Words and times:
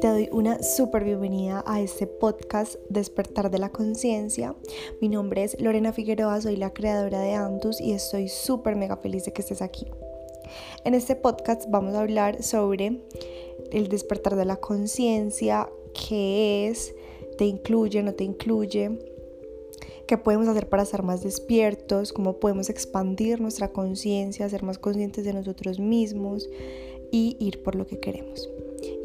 Te 0.00 0.08
doy 0.08 0.28
una 0.32 0.62
súper 0.62 1.04
bienvenida 1.04 1.64
a 1.66 1.80
este 1.80 2.06
podcast 2.06 2.76
Despertar 2.88 3.50
de 3.50 3.58
la 3.58 3.70
Conciencia. 3.70 4.54
Mi 5.00 5.08
nombre 5.08 5.42
es 5.42 5.60
Lorena 5.60 5.92
Figueroa, 5.92 6.40
soy 6.40 6.56
la 6.56 6.72
creadora 6.72 7.20
de 7.20 7.34
Antus 7.34 7.80
y 7.80 7.92
estoy 7.92 8.28
súper 8.28 8.76
mega 8.76 8.96
feliz 8.96 9.24
de 9.24 9.32
que 9.32 9.42
estés 9.42 9.60
aquí. 9.60 9.86
En 10.84 10.94
este 10.94 11.16
podcast 11.16 11.68
vamos 11.68 11.94
a 11.94 12.00
hablar 12.00 12.42
sobre 12.42 13.00
el 13.72 13.88
despertar 13.88 14.36
de 14.36 14.44
la 14.44 14.56
conciencia, 14.56 15.68
qué 16.08 16.68
es, 16.68 16.94
te 17.38 17.44
incluye, 17.44 18.02
no 18.02 18.14
te 18.14 18.24
incluye, 18.24 18.98
qué 20.10 20.18
podemos 20.18 20.48
hacer 20.48 20.68
para 20.68 20.82
estar 20.82 21.04
más 21.04 21.22
despiertos, 21.22 22.12
cómo 22.12 22.40
podemos 22.40 22.68
expandir 22.68 23.40
nuestra 23.40 23.68
conciencia, 23.68 24.48
ser 24.48 24.64
más 24.64 24.76
conscientes 24.76 25.24
de 25.24 25.32
nosotros 25.32 25.78
mismos 25.78 26.50
y 27.12 27.36
ir 27.38 27.62
por 27.62 27.76
lo 27.76 27.86
que 27.86 28.00
queremos. 28.00 28.50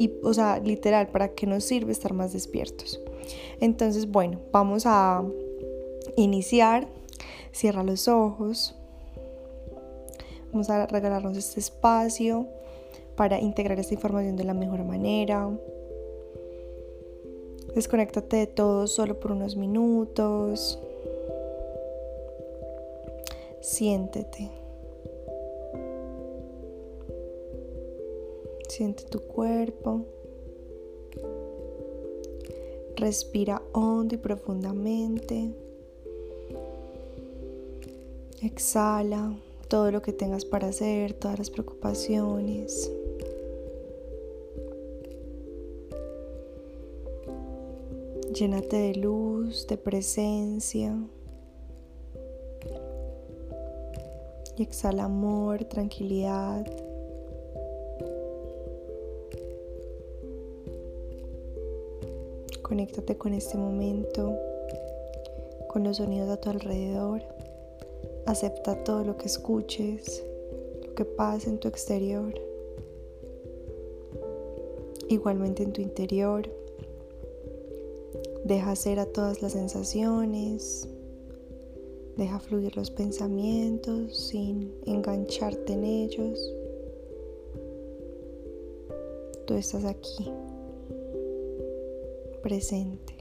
Y, 0.00 0.14
o 0.24 0.34
sea, 0.34 0.58
literal, 0.58 1.06
¿para 1.12 1.28
qué 1.28 1.46
nos 1.46 1.62
sirve 1.62 1.92
estar 1.92 2.12
más 2.12 2.32
despiertos? 2.32 3.00
Entonces, 3.60 4.10
bueno, 4.10 4.40
vamos 4.50 4.82
a 4.84 5.22
iniciar. 6.16 6.88
Cierra 7.52 7.84
los 7.84 8.08
ojos. 8.08 8.74
Vamos 10.50 10.68
a 10.70 10.86
regalarnos 10.86 11.36
este 11.36 11.60
espacio 11.60 12.48
para 13.14 13.38
integrar 13.38 13.78
esta 13.78 13.94
información 13.94 14.34
de 14.34 14.42
la 14.42 14.54
mejor 14.54 14.82
manera. 14.82 15.56
Desconéctate 17.76 18.38
de 18.38 18.46
todo 18.48 18.88
solo 18.88 19.20
por 19.20 19.30
unos 19.30 19.54
minutos. 19.54 20.80
Siéntete. 23.66 24.48
Siente 28.68 29.02
tu 29.10 29.18
cuerpo. 29.18 30.04
Respira 32.94 33.60
hondo 33.72 34.14
y 34.14 34.18
profundamente. 34.18 35.50
Exhala 38.40 39.36
todo 39.66 39.90
lo 39.90 40.00
que 40.00 40.12
tengas 40.12 40.44
para 40.44 40.68
hacer, 40.68 41.14
todas 41.14 41.36
las 41.36 41.50
preocupaciones. 41.50 42.88
Llénate 48.32 48.76
de 48.76 48.94
luz, 48.94 49.66
de 49.66 49.76
presencia. 49.76 50.96
Y 54.58 54.62
exhala 54.62 55.04
amor, 55.04 55.64
tranquilidad. 55.64 56.66
Conéctate 62.62 63.16
con 63.16 63.34
este 63.34 63.58
momento, 63.58 64.34
con 65.68 65.84
los 65.84 65.98
sonidos 65.98 66.30
a 66.30 66.38
tu 66.38 66.48
alrededor. 66.48 67.22
Acepta 68.24 68.82
todo 68.82 69.04
lo 69.04 69.16
que 69.18 69.26
escuches, 69.26 70.24
lo 70.84 70.94
que 70.94 71.04
pasa 71.04 71.50
en 71.50 71.58
tu 71.58 71.68
exterior, 71.68 72.34
igualmente 75.08 75.62
en 75.62 75.72
tu 75.72 75.82
interior. 75.82 76.48
Deja 78.44 78.74
ser 78.74 79.00
a 79.00 79.06
todas 79.06 79.42
las 79.42 79.52
sensaciones, 79.52 80.88
deja 82.16 82.38
fluir 82.38 82.76
los 82.76 82.90
pensamientos 82.90 84.28
sin 84.28 84.72
engancharte 84.86 85.74
en 85.74 85.84
ellos. 85.84 86.52
Tú 89.46 89.54
estás 89.54 89.84
aquí 89.84 90.30
presente. 92.42 93.14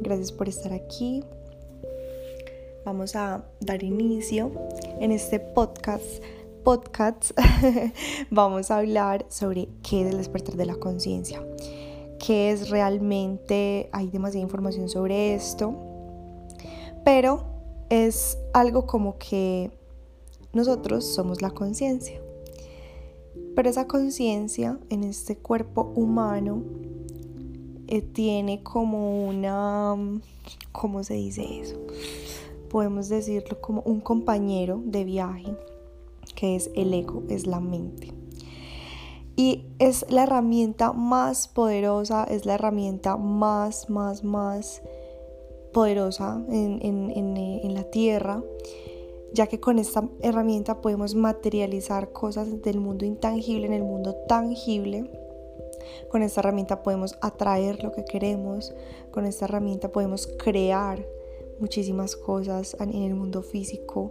Gracias 0.00 0.32
por 0.32 0.48
estar 0.48 0.72
aquí. 0.72 1.22
Vamos 2.84 3.14
a 3.14 3.44
dar 3.60 3.82
inicio 3.82 4.50
en 5.00 5.12
este 5.12 5.38
podcast. 5.40 6.22
Podcast 6.64 7.32
vamos 8.30 8.70
a 8.70 8.78
hablar 8.78 9.26
sobre 9.28 9.68
qué 9.88 10.02
es 10.02 10.10
el 10.12 10.18
despertar 10.18 10.56
de 10.56 10.66
la 10.66 10.76
conciencia. 10.76 11.40
Qué 12.24 12.52
es 12.52 12.70
realmente, 12.70 13.90
hay 13.90 14.08
demasiada 14.08 14.44
información 14.44 14.88
sobre 14.88 15.34
esto, 15.34 15.74
pero 17.04 17.42
es 17.90 18.38
algo 18.54 18.86
como 18.86 19.18
que 19.18 19.72
nosotros 20.52 21.04
somos 21.04 21.42
la 21.42 21.50
conciencia. 21.50 22.20
Pero 23.56 23.68
esa 23.68 23.88
conciencia 23.88 24.78
en 24.88 25.02
este 25.02 25.36
cuerpo 25.36 25.92
humano 25.96 26.62
eh, 27.88 28.02
tiene 28.02 28.62
como 28.62 29.26
una, 29.26 29.96
¿cómo 30.70 31.02
se 31.02 31.14
dice 31.14 31.60
eso? 31.60 31.76
Podemos 32.70 33.08
decirlo 33.08 33.60
como 33.60 33.82
un 33.82 34.00
compañero 34.00 34.80
de 34.84 35.02
viaje, 35.02 35.56
que 36.36 36.54
es 36.54 36.70
el 36.76 36.94
ego, 36.94 37.24
es 37.28 37.48
la 37.48 37.58
mente. 37.58 38.21
Y 39.42 39.66
es 39.80 40.06
la 40.08 40.22
herramienta 40.22 40.92
más 40.92 41.48
poderosa, 41.48 42.22
es 42.30 42.46
la 42.46 42.54
herramienta 42.54 43.16
más, 43.16 43.90
más, 43.90 44.22
más 44.22 44.82
poderosa 45.72 46.40
en, 46.48 46.78
en 46.80 47.74
la 47.74 47.82
tierra 47.90 48.40
ya 49.32 49.46
que 49.48 49.58
con 49.58 49.80
esta 49.80 50.08
herramienta 50.20 50.80
podemos 50.80 51.16
materializar 51.16 52.12
cosas 52.12 52.62
del 52.62 52.78
mundo 52.78 53.04
intangible 53.04 53.66
en 53.66 53.72
el 53.72 53.82
mundo 53.82 54.14
tangible. 54.28 55.10
Con 56.10 56.22
esta 56.22 56.40
herramienta 56.40 56.84
podemos 56.84 57.18
atraer 57.20 57.82
lo 57.82 57.90
que 57.90 58.04
queremos, 58.04 58.72
con 59.10 59.26
esta 59.26 59.46
herramienta 59.46 59.90
podemos 59.90 60.28
crear 60.38 61.04
muchísimas 61.58 62.14
cosas 62.14 62.76
en 62.78 62.94
el 62.94 63.14
mundo 63.14 63.42
físico, 63.42 64.10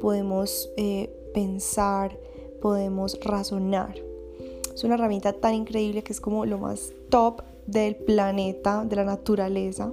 podemos 0.00 0.72
eh, 0.76 1.10
pensar, 1.34 2.18
podemos 2.62 3.18
razonar. 3.20 4.09
Es 4.74 4.84
una 4.84 4.94
herramienta 4.94 5.32
tan 5.32 5.54
increíble 5.54 6.02
que 6.02 6.12
es 6.12 6.20
como 6.20 6.46
lo 6.46 6.58
más 6.58 6.92
top 7.08 7.42
del 7.66 7.96
planeta, 7.96 8.84
de 8.84 8.96
la 8.96 9.04
naturaleza. 9.04 9.92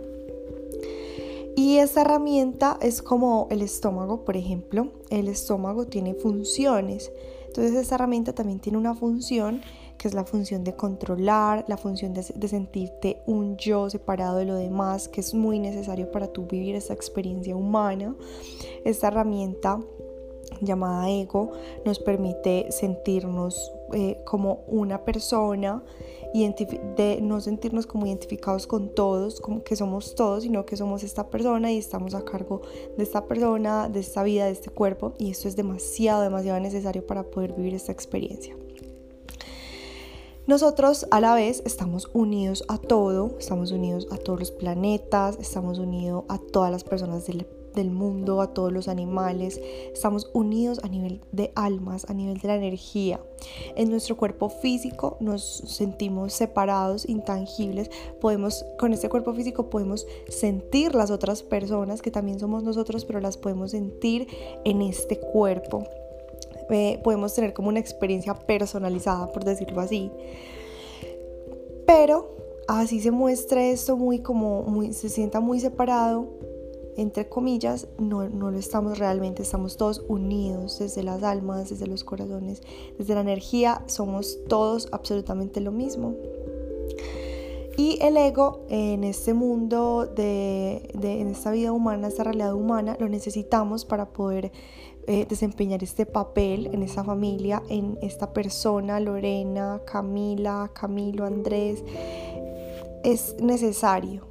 Y 1.55 1.77
esta 1.77 2.01
herramienta 2.01 2.77
es 2.81 3.01
como 3.01 3.47
el 3.49 3.61
estómago, 3.61 4.23
por 4.23 4.37
ejemplo. 4.37 4.89
El 5.09 5.27
estómago 5.27 5.87
tiene 5.87 6.13
funciones. 6.13 7.11
Entonces 7.47 7.73
esta 7.73 7.95
herramienta 7.95 8.33
también 8.33 8.59
tiene 8.59 8.77
una 8.77 8.93
función 8.93 9.61
que 9.97 10.07
es 10.07 10.13
la 10.13 10.23
función 10.23 10.63
de 10.63 10.75
controlar, 10.75 11.65
la 11.67 11.77
función 11.77 12.13
de, 12.13 12.21
sentirte 12.21 13.21
un 13.25 13.57
yo 13.57 13.89
separado 13.89 14.37
de 14.37 14.45
lo 14.45 14.55
demás, 14.55 15.07
que 15.07 15.21
es 15.21 15.33
muy 15.33 15.59
necesario 15.59 16.11
para 16.11 16.27
tú 16.27 16.45
vivir 16.45 16.75
esta 16.75 16.93
experiencia 16.93 17.55
humana. 17.55 18.15
Esta 18.85 19.07
herramienta 19.07 19.81
llamada 20.61 21.09
ego 21.09 21.51
nos 21.85 21.99
permite 21.99 22.71
sentirnos 22.71 23.71
eh, 23.93 24.21
como 24.25 24.63
una 24.67 25.03
persona 25.03 25.83
de 26.33 27.19
no 27.21 27.41
sentirnos 27.41 27.87
como 27.87 28.05
identificados 28.05 28.67
con 28.67 28.93
todos, 28.93 29.41
como 29.41 29.63
que 29.63 29.75
somos 29.75 30.13
todos, 30.13 30.43
sino 30.43 30.65
que 30.65 30.77
somos 30.77 31.03
esta 31.03 31.29
persona 31.29 31.71
y 31.71 31.77
estamos 31.77 32.13
a 32.13 32.23
cargo 32.23 32.61
de 32.95 33.03
esta 33.03 33.25
persona, 33.25 33.89
de 33.89 33.99
esta 34.01 34.23
vida, 34.23 34.45
de 34.45 34.51
este 34.51 34.69
cuerpo. 34.69 35.13
Y 35.17 35.31
esto 35.31 35.47
es 35.47 35.55
demasiado, 35.55 36.21
demasiado 36.21 36.59
necesario 36.59 37.05
para 37.05 37.23
poder 37.23 37.53
vivir 37.53 37.73
esta 37.73 37.91
experiencia. 37.91 38.55
Nosotros 40.45 41.07
a 41.11 41.19
la 41.19 41.33
vez 41.33 41.61
estamos 41.65 42.09
unidos 42.13 42.63
a 42.69 42.77
todo, 42.77 43.35
estamos 43.37 43.71
unidos 43.71 44.07
a 44.11 44.17
todos 44.17 44.39
los 44.39 44.51
planetas, 44.51 45.37
estamos 45.41 45.77
unidos 45.77 46.23
a 46.29 46.37
todas 46.37 46.71
las 46.71 46.85
personas 46.85 47.27
del 47.27 47.45
del 47.77 47.91
mundo, 47.91 48.41
a 48.41 48.53
todos 48.53 48.73
los 48.73 48.87
animales. 48.87 49.61
Estamos 49.93 50.29
unidos 50.33 50.81
a 50.83 50.89
nivel 50.89 51.21
de 51.31 51.51
almas, 51.55 52.09
a 52.09 52.13
nivel 52.13 52.39
de 52.39 52.47
la 52.49 52.55
energía. 52.55 53.21
En 53.75 53.89
nuestro 53.89 54.17
cuerpo 54.17 54.49
físico 54.49 55.17
nos 55.21 55.43
sentimos 55.43 56.33
separados, 56.33 57.07
intangibles. 57.07 57.89
Podemos, 58.19 58.65
con 58.77 58.91
este 58.91 59.07
cuerpo 59.07 59.33
físico 59.33 59.69
podemos 59.69 60.05
sentir 60.27 60.95
las 60.95 61.11
otras 61.11 61.43
personas 61.43 62.01
que 62.01 62.11
también 62.11 62.39
somos 62.39 62.63
nosotros, 62.63 63.05
pero 63.05 63.21
las 63.21 63.37
podemos 63.37 63.71
sentir 63.71 64.27
en 64.65 64.81
este 64.81 65.19
cuerpo. 65.19 65.83
Eh, 66.69 66.99
podemos 67.03 67.33
tener 67.33 67.53
como 67.53 67.69
una 67.69 67.79
experiencia 67.79 68.33
personalizada, 68.33 69.31
por 69.31 69.45
decirlo 69.45 69.79
así. 69.79 70.11
Pero 71.85 72.35
así 72.67 72.99
se 72.99 73.11
muestra 73.11 73.65
esto 73.65 73.95
muy 73.95 74.19
como 74.19 74.63
muy 74.63 74.91
se 74.91 75.07
sienta 75.07 75.39
muy 75.39 75.61
separado 75.61 76.27
entre 76.97 77.29
comillas, 77.29 77.87
no, 77.99 78.27
no 78.27 78.51
lo 78.51 78.57
estamos 78.57 78.97
realmente, 78.97 79.43
estamos 79.43 79.77
todos 79.77 80.03
unidos 80.07 80.79
desde 80.79 81.03
las 81.03 81.23
almas, 81.23 81.69
desde 81.69 81.87
los 81.87 82.03
corazones, 82.03 82.63
desde 82.97 83.13
la 83.13 83.21
energía, 83.21 83.83
somos 83.85 84.39
todos 84.47 84.89
absolutamente 84.91 85.61
lo 85.61 85.71
mismo. 85.71 86.15
Y 87.77 87.99
el 88.01 88.17
ego 88.17 88.65
en 88.69 89.03
este 89.03 89.35
mundo, 89.35 90.07
de, 90.07 90.89
en 90.95 91.27
esta 91.27 91.51
vida 91.51 91.71
humana, 91.71 92.07
esta 92.07 92.23
realidad 92.23 92.55
humana, 92.55 92.97
lo 92.99 93.07
necesitamos 93.07 93.85
para 93.85 94.09
poder 94.09 94.51
eh, 95.05 95.27
desempeñar 95.29 95.83
este 95.83 96.07
papel 96.07 96.71
en 96.73 96.81
esta 96.81 97.03
familia, 97.03 97.61
en 97.69 97.99
esta 98.01 98.33
persona, 98.33 98.99
Lorena, 98.99 99.79
Camila, 99.85 100.71
Camilo, 100.73 101.25
Andrés, 101.25 101.83
es 103.03 103.35
necesario. 103.39 104.25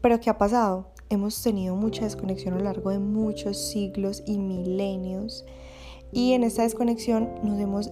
Pero 0.00 0.20
¿qué 0.20 0.30
ha 0.30 0.38
pasado? 0.38 0.86
Hemos 1.10 1.42
tenido 1.42 1.74
mucha 1.74 2.04
desconexión 2.04 2.54
a 2.54 2.58
lo 2.58 2.64
largo 2.64 2.90
de 2.90 3.00
muchos 3.00 3.58
siglos 3.58 4.22
y 4.26 4.38
milenios. 4.38 5.44
Y 6.12 6.32
en 6.32 6.44
esta 6.44 6.62
desconexión 6.62 7.28
nos 7.42 7.58
hemos 7.58 7.90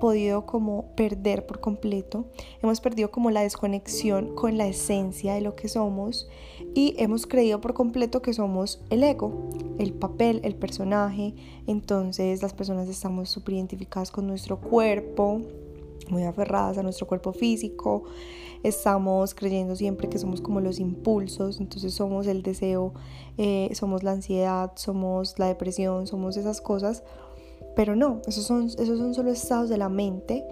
podido 0.00 0.44
como 0.44 0.86
perder 0.96 1.46
por 1.46 1.60
completo, 1.60 2.26
hemos 2.60 2.80
perdido 2.80 3.12
como 3.12 3.30
la 3.30 3.42
desconexión 3.42 4.34
con 4.34 4.58
la 4.58 4.66
esencia 4.66 5.34
de 5.34 5.40
lo 5.40 5.54
que 5.54 5.68
somos 5.68 6.28
y 6.74 6.96
hemos 6.98 7.28
creído 7.28 7.60
por 7.60 7.72
completo 7.72 8.20
que 8.20 8.32
somos 8.32 8.82
el 8.90 9.04
ego, 9.04 9.48
el 9.78 9.92
papel, 9.92 10.40
el 10.42 10.56
personaje, 10.56 11.36
entonces 11.68 12.42
las 12.42 12.52
personas 12.52 12.88
estamos 12.88 13.30
súper 13.30 13.54
identificadas 13.54 14.10
con 14.10 14.26
nuestro 14.26 14.60
cuerpo, 14.60 15.40
muy 16.12 16.24
aferradas 16.24 16.78
a 16.78 16.82
nuestro 16.82 17.06
cuerpo 17.06 17.32
físico, 17.32 18.04
estamos 18.62 19.34
creyendo 19.34 19.74
siempre 19.74 20.08
que 20.08 20.18
somos 20.18 20.40
como 20.40 20.60
los 20.60 20.78
impulsos, 20.78 21.58
entonces 21.58 21.94
somos 21.94 22.26
el 22.28 22.42
deseo, 22.42 22.92
eh, 23.38 23.70
somos 23.72 24.04
la 24.04 24.12
ansiedad, 24.12 24.72
somos 24.76 25.38
la 25.38 25.48
depresión, 25.48 26.06
somos 26.06 26.36
esas 26.36 26.60
cosas 26.60 27.02
pero 27.74 27.96
no, 27.96 28.20
esos 28.26 28.44
son, 28.44 28.66
esos 28.66 28.98
son 28.98 29.14
solo 29.14 29.30
estados 29.30 29.68
de 29.70 29.78
la 29.78 29.88
mente 29.88 30.44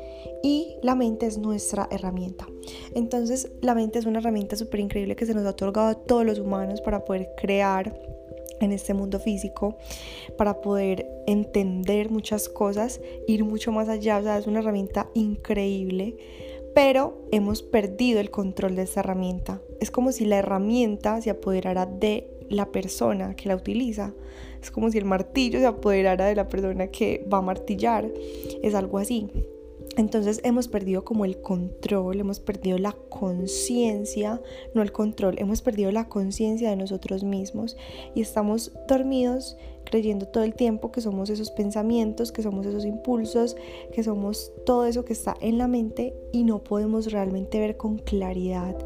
y 0.42 0.76
la 0.82 0.94
mente 0.94 1.26
es 1.26 1.38
nuestra 1.38 1.86
herramienta. 1.90 2.46
Entonces 2.94 3.50
la 3.60 3.74
mente 3.74 3.98
es 3.98 4.06
una 4.06 4.20
herramienta 4.20 4.56
súper 4.56 4.80
increíble 4.80 5.16
que 5.16 5.26
se 5.26 5.34
nos 5.34 5.44
ha 5.44 5.50
otorgado 5.50 5.88
a 5.88 5.94
todos 5.94 6.24
los 6.24 6.38
humanos 6.38 6.80
para 6.80 7.04
poder 7.04 7.30
crear 7.36 7.94
en 8.60 8.72
este 8.72 8.94
mundo 8.94 9.18
físico, 9.18 9.76
para 10.36 10.60
poder 10.60 11.06
entender 11.26 12.10
muchas 12.10 12.48
cosas, 12.48 13.00
ir 13.26 13.44
mucho 13.44 13.72
más 13.72 13.88
allá. 13.88 14.18
O 14.18 14.22
sea, 14.22 14.38
es 14.38 14.46
una 14.46 14.60
herramienta 14.60 15.08
increíble, 15.14 16.16
pero 16.74 17.26
hemos 17.32 17.62
perdido 17.62 18.20
el 18.20 18.30
control 18.30 18.76
de 18.76 18.82
esa 18.82 19.00
herramienta. 19.00 19.60
Es 19.80 19.90
como 19.90 20.12
si 20.12 20.24
la 20.24 20.38
herramienta 20.38 21.20
se 21.20 21.30
apoderara 21.30 21.86
de 21.86 22.30
la 22.48 22.70
persona 22.70 23.34
que 23.34 23.48
la 23.48 23.56
utiliza. 23.56 24.12
Es 24.60 24.70
como 24.70 24.90
si 24.90 24.98
el 24.98 25.04
martillo 25.04 25.58
se 25.58 25.66
apoderara 25.66 26.26
de 26.26 26.34
la 26.34 26.48
persona 26.48 26.88
que 26.88 27.26
va 27.32 27.38
a 27.38 27.42
martillar. 27.42 28.10
Es 28.62 28.74
algo 28.74 28.98
así. 28.98 29.28
Entonces 29.96 30.40
hemos 30.44 30.68
perdido 30.68 31.04
como 31.04 31.24
el 31.24 31.40
control, 31.40 32.20
hemos 32.20 32.38
perdido 32.38 32.78
la 32.78 32.92
conciencia, 32.92 34.40
no 34.72 34.82
el 34.82 34.92
control, 34.92 35.36
hemos 35.38 35.62
perdido 35.62 35.90
la 35.90 36.08
conciencia 36.08 36.70
de 36.70 36.76
nosotros 36.76 37.24
mismos 37.24 37.76
y 38.14 38.20
estamos 38.20 38.72
dormidos 38.86 39.56
creyendo 39.84 40.26
todo 40.26 40.44
el 40.44 40.54
tiempo 40.54 40.92
que 40.92 41.00
somos 41.00 41.28
esos 41.30 41.50
pensamientos, 41.50 42.30
que 42.30 42.42
somos 42.42 42.66
esos 42.66 42.84
impulsos, 42.84 43.56
que 43.92 44.04
somos 44.04 44.52
todo 44.64 44.86
eso 44.86 45.04
que 45.04 45.12
está 45.12 45.34
en 45.40 45.58
la 45.58 45.66
mente 45.66 46.14
y 46.32 46.44
no 46.44 46.62
podemos 46.62 47.10
realmente 47.10 47.58
ver 47.58 47.76
con 47.76 47.98
claridad 47.98 48.76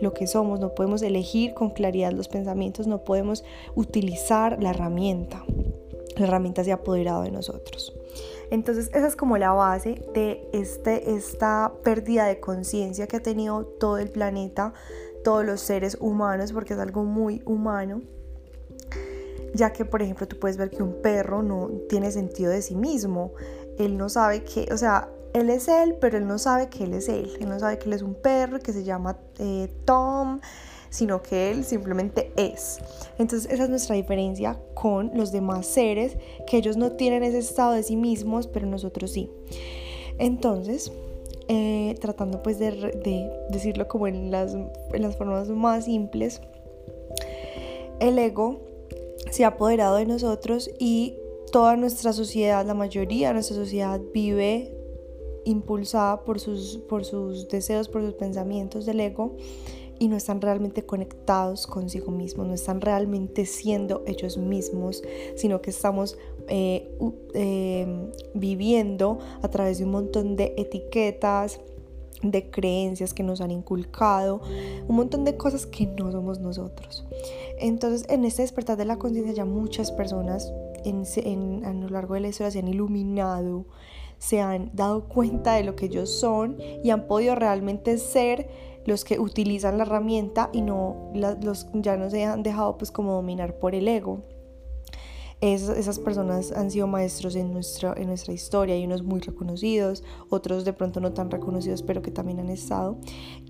lo 0.00 0.12
que 0.12 0.26
somos, 0.26 0.60
no 0.60 0.74
podemos 0.74 1.00
elegir 1.02 1.54
con 1.54 1.70
claridad 1.70 2.12
los 2.12 2.28
pensamientos, 2.28 2.86
no 2.86 3.04
podemos 3.04 3.44
utilizar 3.74 4.62
la 4.62 4.70
herramienta. 4.70 5.44
La 6.16 6.26
herramienta 6.26 6.62
se 6.64 6.72
ha 6.72 6.76
apoderado 6.76 7.22
de 7.22 7.30
nosotros. 7.30 7.94
Entonces 8.52 8.90
esa 8.92 9.06
es 9.06 9.16
como 9.16 9.38
la 9.38 9.52
base 9.52 10.04
de 10.12 10.46
este, 10.52 11.14
esta 11.14 11.72
pérdida 11.82 12.26
de 12.26 12.38
conciencia 12.38 13.06
que 13.06 13.16
ha 13.16 13.22
tenido 13.22 13.64
todo 13.64 13.96
el 13.96 14.10
planeta, 14.10 14.74
todos 15.24 15.42
los 15.42 15.62
seres 15.62 15.96
humanos, 15.98 16.52
porque 16.52 16.74
es 16.74 16.78
algo 16.78 17.02
muy 17.02 17.40
humano. 17.46 18.02
Ya 19.54 19.72
que, 19.72 19.86
por 19.86 20.02
ejemplo, 20.02 20.28
tú 20.28 20.38
puedes 20.38 20.58
ver 20.58 20.68
que 20.68 20.82
un 20.82 21.00
perro 21.00 21.42
no 21.42 21.70
tiene 21.88 22.10
sentido 22.10 22.50
de 22.50 22.60
sí 22.60 22.76
mismo. 22.76 23.32
Él 23.78 23.96
no 23.96 24.10
sabe 24.10 24.44
que, 24.44 24.68
o 24.70 24.76
sea, 24.76 25.08
él 25.32 25.48
es 25.48 25.66
él, 25.68 25.96
pero 25.98 26.18
él 26.18 26.26
no 26.26 26.36
sabe 26.36 26.68
que 26.68 26.84
él 26.84 26.92
es 26.92 27.08
él. 27.08 27.32
Él 27.40 27.48
no 27.48 27.58
sabe 27.58 27.78
que 27.78 27.86
él 27.86 27.94
es 27.94 28.02
un 28.02 28.14
perro 28.14 28.58
que 28.58 28.74
se 28.74 28.84
llama 28.84 29.16
eh, 29.38 29.74
Tom, 29.86 30.40
sino 30.92 31.22
que 31.22 31.50
él 31.50 31.64
simplemente 31.64 32.30
es. 32.36 32.78
Entonces 33.18 33.50
esa 33.50 33.64
es 33.64 33.70
nuestra 33.70 33.96
diferencia 33.96 34.60
con 34.74 35.10
los 35.14 35.32
demás 35.32 35.66
seres, 35.66 36.18
que 36.46 36.58
ellos 36.58 36.76
no 36.76 36.92
tienen 36.92 37.22
ese 37.22 37.38
estado 37.38 37.72
de 37.72 37.82
sí 37.82 37.96
mismos, 37.96 38.46
pero 38.46 38.66
nosotros 38.66 39.10
sí. 39.10 39.30
Entonces, 40.18 40.92
eh, 41.48 41.96
tratando 41.98 42.42
pues 42.42 42.58
de, 42.58 43.32
decirlo 43.48 43.88
como 43.88 44.06
en 44.06 44.30
las, 44.30 44.54
en 44.54 45.02
las 45.02 45.16
formas 45.16 45.48
más 45.48 45.86
simples, 45.86 46.42
el 47.98 48.18
ego 48.18 48.60
se 49.30 49.44
ha 49.44 49.48
apoderado 49.48 49.96
de 49.96 50.04
nosotros 50.04 50.70
y 50.78 51.16
toda 51.52 51.74
nuestra 51.76 52.12
sociedad, 52.12 52.66
la 52.66 52.74
mayoría 52.74 53.28
de 53.28 53.34
nuestra 53.34 53.56
sociedad 53.56 53.98
vive 54.12 54.76
impulsada 55.46 56.22
por 56.22 56.38
sus, 56.38 56.76
por 56.86 57.06
sus 57.06 57.48
deseos, 57.48 57.88
por 57.88 58.02
sus 58.02 58.12
pensamientos 58.12 58.84
del 58.84 59.00
ego 59.00 59.36
y 60.02 60.08
no 60.08 60.16
están 60.16 60.40
realmente 60.40 60.84
conectados 60.84 61.68
consigo 61.68 62.10
mismos, 62.10 62.48
no 62.48 62.54
están 62.54 62.80
realmente 62.80 63.46
siendo 63.46 64.02
ellos 64.04 64.36
mismos, 64.36 65.00
sino 65.36 65.62
que 65.62 65.70
estamos 65.70 66.18
eh, 66.48 66.92
eh, 67.34 68.10
viviendo 68.34 69.20
a 69.42 69.48
través 69.48 69.78
de 69.78 69.84
un 69.84 69.92
montón 69.92 70.34
de 70.34 70.54
etiquetas, 70.58 71.60
de 72.20 72.50
creencias 72.50 73.14
que 73.14 73.22
nos 73.22 73.40
han 73.40 73.52
inculcado, 73.52 74.40
un 74.88 74.96
montón 74.96 75.24
de 75.24 75.36
cosas 75.36 75.66
que 75.66 75.86
no 75.86 76.10
somos 76.10 76.40
nosotros. 76.40 77.06
Entonces, 77.60 78.04
en 78.08 78.24
este 78.24 78.42
despertar 78.42 78.76
de 78.76 78.86
la 78.86 78.98
conciencia 78.98 79.32
ya 79.32 79.44
muchas 79.44 79.92
personas 79.92 80.52
en, 80.84 81.64
a 81.64 81.72
lo 81.72 81.88
largo 81.88 82.14
de 82.14 82.22
la 82.22 82.28
historia 82.28 82.50
se 82.50 82.58
han 82.58 82.66
iluminado 82.66 83.66
se 84.22 84.40
han 84.40 84.70
dado 84.72 85.08
cuenta 85.08 85.54
de 85.54 85.64
lo 85.64 85.74
que 85.74 85.86
ellos 85.86 86.08
son 86.08 86.56
y 86.84 86.90
han 86.90 87.08
podido 87.08 87.34
realmente 87.34 87.98
ser 87.98 88.48
los 88.84 89.04
que 89.04 89.18
utilizan 89.18 89.78
la 89.78 89.84
herramienta 89.84 90.50
y 90.52 90.62
no 90.62 91.10
los 91.14 91.66
ya 91.74 91.96
no 91.96 92.10
se 92.10 92.24
han 92.24 92.42
dejado 92.42 92.76
pues 92.78 92.90
como 92.90 93.12
dominar 93.12 93.58
por 93.58 93.74
el 93.74 93.88
ego. 93.88 94.22
Esas 95.42 95.98
personas 95.98 96.52
han 96.52 96.70
sido 96.70 96.86
maestros 96.86 97.34
en 97.34 97.52
nuestra, 97.52 97.94
en 97.96 98.06
nuestra 98.06 98.32
historia, 98.32 98.76
hay 98.76 98.84
unos 98.84 99.02
muy 99.02 99.18
reconocidos, 99.18 100.04
otros 100.30 100.64
de 100.64 100.72
pronto 100.72 101.00
no 101.00 101.14
tan 101.14 101.32
reconocidos, 101.32 101.82
pero 101.82 102.00
que 102.00 102.12
también 102.12 102.38
han 102.38 102.48
estado. 102.48 102.96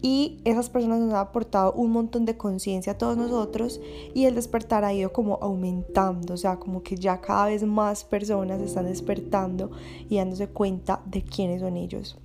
Y 0.01 0.41
esas 0.47 0.71
personas 0.71 1.01
nos 1.01 1.13
han 1.13 1.21
aportado 1.21 1.75
un 1.75 1.91
montón 1.91 2.25
de 2.25 2.39
conciencia 2.39 2.95
a 2.95 2.97
todos 2.99 3.19
nosotros 3.19 3.79
y 4.15 4.25
el 4.25 4.35
despertar 4.35 4.87
ha 4.87 4.95
ido 4.95 5.13
como 5.13 5.39
aumentando, 5.43 6.33
o 6.33 6.39
sea, 6.39 6.57
como 6.57 6.83
que 6.83 6.97
ya 6.97 7.21
cada 7.21 7.49
vez 7.49 7.63
más 7.63 8.05
personas 8.05 8.63
están 8.63 8.87
despertando 8.87 9.71
y 10.09 10.17
dándose 10.17 10.49
cuenta 10.49 11.03
de 11.05 11.23
quiénes 11.23 11.61
son 11.61 11.77
ellos 11.77 12.17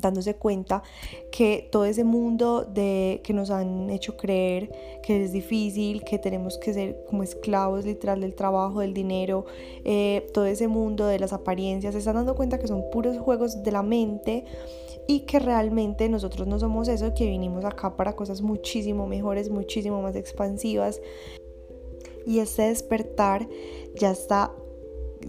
dándose 0.00 0.34
cuenta 0.36 0.82
que 1.30 1.68
todo 1.70 1.84
ese 1.84 2.04
mundo 2.04 2.64
de 2.64 3.20
que 3.24 3.32
nos 3.32 3.50
han 3.50 3.90
hecho 3.90 4.16
creer 4.16 4.70
que 5.02 5.24
es 5.24 5.32
difícil, 5.32 6.04
que 6.04 6.18
tenemos 6.18 6.58
que 6.58 6.72
ser 6.72 7.04
como 7.08 7.22
esclavos 7.22 7.84
literal 7.84 8.20
del 8.20 8.34
trabajo, 8.34 8.80
del 8.80 8.94
dinero, 8.94 9.46
eh, 9.84 10.26
todo 10.32 10.46
ese 10.46 10.68
mundo 10.68 11.06
de 11.06 11.18
las 11.18 11.32
apariencias, 11.32 11.92
se 11.94 11.98
están 11.98 12.16
dando 12.16 12.34
cuenta 12.34 12.58
que 12.58 12.68
son 12.68 12.84
puros 12.90 13.18
juegos 13.18 13.62
de 13.62 13.72
la 13.72 13.82
mente 13.82 14.44
y 15.06 15.20
que 15.20 15.38
realmente 15.38 16.08
nosotros 16.08 16.46
no 16.46 16.58
somos 16.58 16.86
eso, 16.88 17.14
que 17.14 17.26
vinimos 17.26 17.64
acá 17.64 17.96
para 17.96 18.14
cosas 18.14 18.42
muchísimo 18.42 19.06
mejores, 19.06 19.50
muchísimo 19.50 20.02
más 20.02 20.14
expansivas. 20.16 21.00
Y 22.26 22.40
ese 22.40 22.64
despertar 22.64 23.48
ya 23.94 24.10
está 24.10 24.52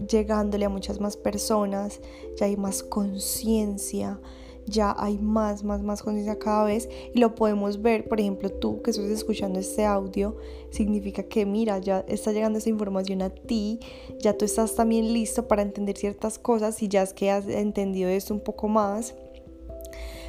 llegándole 0.06 0.66
a 0.66 0.68
muchas 0.68 1.00
más 1.00 1.16
personas, 1.16 2.00
ya 2.36 2.46
hay 2.46 2.56
más 2.56 2.82
conciencia, 2.82 4.20
ya 4.66 4.94
hay 4.98 5.18
más, 5.18 5.64
más, 5.64 5.82
más 5.82 6.02
conciencia 6.02 6.38
cada 6.38 6.64
vez 6.64 6.88
y 7.14 7.18
lo 7.18 7.34
podemos 7.34 7.82
ver, 7.82 8.08
por 8.08 8.20
ejemplo, 8.20 8.50
tú 8.50 8.82
que 8.82 8.90
estás 8.90 9.06
escuchando 9.06 9.58
este 9.58 9.84
audio, 9.84 10.36
significa 10.70 11.22
que 11.24 11.46
mira, 11.46 11.78
ya 11.78 12.04
está 12.08 12.32
llegando 12.32 12.58
esa 12.58 12.68
información 12.68 13.22
a 13.22 13.30
ti, 13.30 13.80
ya 14.18 14.36
tú 14.36 14.44
estás 14.44 14.74
también 14.74 15.12
listo 15.12 15.48
para 15.48 15.62
entender 15.62 15.96
ciertas 15.96 16.38
cosas 16.38 16.82
y 16.82 16.88
ya 16.88 17.02
es 17.02 17.12
que 17.12 17.30
has 17.30 17.46
entendido 17.46 18.08
esto 18.08 18.34
un 18.34 18.40
poco 18.40 18.68
más. 18.68 19.14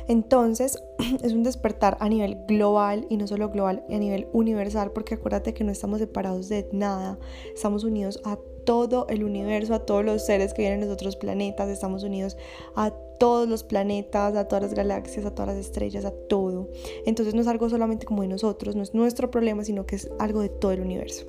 Entonces, 0.08 0.82
es 1.24 1.34
un 1.34 1.44
despertar 1.44 1.98
a 2.00 2.10
nivel 2.10 2.44
global 2.48 3.06
y 3.10 3.18
no 3.18 3.28
solo 3.28 3.50
global, 3.50 3.84
a 3.90 3.98
nivel 3.98 4.28
universal, 4.34 4.92
porque 4.92 5.16
acuérdate 5.16 5.54
que 5.54 5.64
no 5.64 5.72
estamos 5.72 6.00
separados 6.00 6.50
de 6.50 6.68
nada, 6.72 7.20
estamos 7.54 7.84
unidos 7.84 8.20
a 8.26 8.38
todo 8.66 9.08
el 9.10 9.24
universo, 9.24 9.74
a 9.74 9.86
todos 9.86 10.06
los 10.06 10.26
seres 10.26 10.54
que 10.54 10.62
vienen 10.62 10.82
de 10.82 10.90
otros 10.90 11.16
planetas, 11.16 11.70
estamos 11.70 12.04
unidos 12.04 12.38
a 12.76 12.94
todos 13.22 13.48
los 13.48 13.63
planetas, 13.63 14.36
a 14.36 14.48
todas 14.48 14.63
las 14.63 14.74
galaxias, 14.74 15.28
a 15.28 15.36
todas 15.36 15.56
las 15.56 15.63
estrellas, 15.63 16.06
a 16.06 16.12
todo. 16.12 16.70
Entonces 17.06 17.36
no 17.36 17.42
es 17.42 17.48
algo 17.48 17.70
solamente 17.70 18.04
como 18.04 18.24
de 18.24 18.28
nosotros, 18.28 18.75
no 18.75 18.82
es 18.82 18.96
nuestro 18.96 19.30
problema, 19.30 19.63
sino 19.63 19.86
que 19.86 19.96
es 19.96 20.10
algo 20.18 20.42
de 20.42 20.50
todo 20.50 20.72
el 20.72 20.82
universo. 20.82 21.28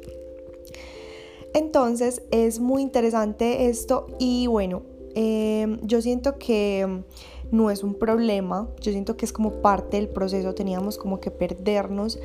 Entonces 1.53 2.23
es 2.31 2.61
muy 2.61 2.81
interesante 2.81 3.69
esto 3.69 4.07
y 4.19 4.47
bueno, 4.47 4.85
em, 5.15 5.81
yo 5.83 6.01
siento 6.01 6.39
que 6.39 7.03
no 7.51 7.71
es 7.71 7.85
un 7.85 7.93
problema, 7.93 8.71
yo 8.81 8.91
siento 8.91 9.19
que 9.19 9.27
es 9.27 9.33
como 9.35 9.61
parte 9.61 9.99
del 9.99 10.09
proceso, 10.09 10.55
teníamos 10.55 10.97
como 10.97 11.21
que 11.21 11.31
perdernos 11.31 12.19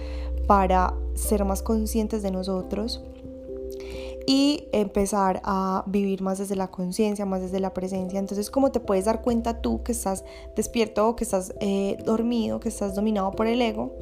para 0.48 0.94
ser 1.14 1.44
más 1.44 1.62
conscientes 1.62 2.24
de 2.24 2.32
nosotros 2.32 3.04
y 4.30 4.68
empezar 4.74 5.42
a 5.46 5.86
vivir 5.88 6.22
más 6.22 6.38
desde 6.38 6.58
la 6.58 6.70
conciencia, 6.70 7.26
más 7.26 7.42
desde 7.42 7.62
la 7.62 7.74
presencia. 7.74 8.20
Entonces, 8.20 8.52
¿cómo 8.52 8.74
te 8.74 8.82
puedes 8.82 9.06
dar 9.06 9.22
cuenta 9.22 9.62
tú 9.62 9.82
que 9.84 9.94
estás 9.94 10.26
despierto 10.54 11.08
o 11.08 11.16
que 11.16 11.24
estás 11.24 11.54
eh, 11.62 11.98
dormido, 12.04 12.60
que 12.60 12.68
estás 12.68 12.94
dominado 12.94 13.32
por 13.32 13.48
el 13.48 13.62
ego? 13.62 13.96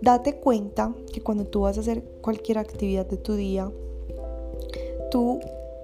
Date 0.00 0.36
cuenta 0.36 0.94
que 1.12 1.20
cuando 1.20 1.44
tú 1.46 1.62
vas 1.62 1.76
a 1.78 1.80
hacer 1.80 2.04
cualquier 2.20 2.58
actividad 2.58 3.06
de 3.06 3.16
tu 3.16 3.34
día, 3.34 3.72
tú 5.10 5.40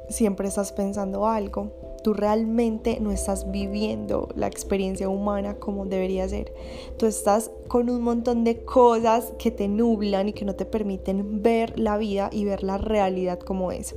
siempre 0.09 0.47
estás 0.47 0.71
pensando 0.71 1.27
algo 1.27 1.82
tú 2.02 2.14
realmente 2.14 2.99
no 3.00 3.12
estás 3.12 3.50
viviendo 3.50 4.28
la 4.35 4.47
experiencia 4.47 5.09
humana 5.09 5.59
como 5.59 5.87
debería 5.87 6.28
ser. 6.28 6.52
Tú 6.99 7.06
estás 7.06 7.50
con 7.68 7.88
un 7.90 8.02
montón 8.02 8.44
de 8.44 8.64
cosas 8.64 9.32
que 9.38 9.50
te 9.50 9.68
nublan 9.68 10.28
y 10.28 10.32
que 10.32 10.44
no 10.44 10.54
te 10.54 10.64
permiten 10.64 11.42
ver 11.42 11.78
la 11.78 11.97
vida 11.97 12.28
y 12.32 12.44
ver 12.44 12.62
la 12.62 12.78
realidad 12.78 13.38
como 13.38 13.73
es. 13.73 13.94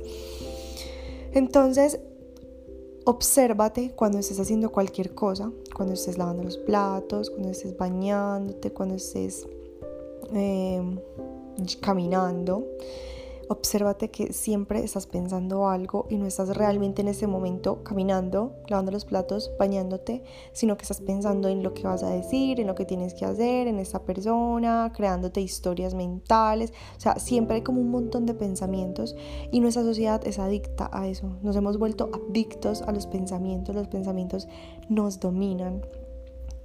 Entonces, 1.32 2.00
obsérvate 3.04 3.92
cuando 3.94 4.18
estés 4.18 4.40
haciendo 4.40 4.72
cualquier 4.72 5.14
cosa, 5.14 5.52
cuando 5.74 5.94
estés 5.94 6.18
lavando 6.18 6.42
los 6.42 6.58
platos, 6.58 7.30
cuando 7.30 7.50
estés 7.50 7.76
bañándote, 7.76 8.72
cuando 8.72 8.94
estés 8.96 9.46
eh, 10.34 10.82
caminando. 11.80 12.66
Obsérvate 13.48 14.10
que 14.10 14.32
siempre 14.32 14.82
estás 14.82 15.06
pensando 15.06 15.68
algo 15.68 16.06
y 16.10 16.16
no 16.16 16.26
estás 16.26 16.56
realmente 16.56 17.02
en 17.02 17.08
ese 17.08 17.28
momento 17.28 17.84
caminando, 17.84 18.56
lavando 18.66 18.90
los 18.90 19.04
platos, 19.04 19.52
bañándote, 19.56 20.24
sino 20.52 20.76
que 20.76 20.82
estás 20.82 21.00
pensando 21.00 21.48
en 21.48 21.62
lo 21.62 21.72
que 21.72 21.84
vas 21.84 22.02
a 22.02 22.10
decir, 22.10 22.58
en 22.58 22.66
lo 22.66 22.74
que 22.74 22.84
tienes 22.84 23.14
que 23.14 23.24
hacer, 23.24 23.68
en 23.68 23.78
esa 23.78 24.02
persona, 24.02 24.92
creándote 24.94 25.40
historias 25.40 25.94
mentales. 25.94 26.72
O 26.96 27.00
sea, 27.00 27.20
siempre 27.20 27.56
hay 27.56 27.62
como 27.62 27.80
un 27.80 27.90
montón 27.90 28.26
de 28.26 28.34
pensamientos 28.34 29.14
y 29.52 29.60
nuestra 29.60 29.84
sociedad 29.84 30.26
es 30.26 30.40
adicta 30.40 30.90
a 30.92 31.06
eso. 31.06 31.36
Nos 31.42 31.54
hemos 31.54 31.78
vuelto 31.78 32.10
adictos 32.28 32.82
a 32.82 32.90
los 32.90 33.06
pensamientos, 33.06 33.76
los 33.76 33.86
pensamientos 33.86 34.48
nos 34.88 35.20
dominan 35.20 35.82